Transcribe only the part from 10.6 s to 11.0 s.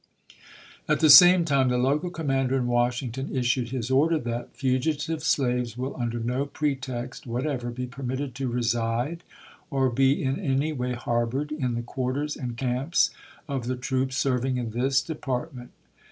way